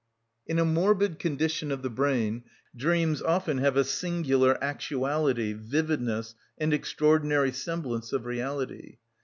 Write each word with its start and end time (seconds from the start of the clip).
In 0.47 0.57
a 0.57 0.65
morbid 0.65 1.19
condition 1.19 1.71
of 1.71 1.83
the 1.83 1.89
brain, 1.91 2.43
dreams 2.75 3.21
often 3.21 3.59
have 3.59 3.77
a 3.77 3.83
singular 3.83 4.57
actuality, 4.59 5.53
vividness, 5.53 6.33
and 6.57 6.73
extraordinary 6.73 7.51
semblance 7.51 8.11
of 8.11 8.25
reality. 8.25 8.97